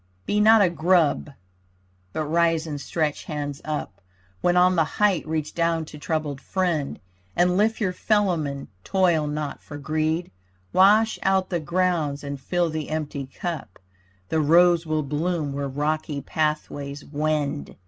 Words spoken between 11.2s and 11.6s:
out the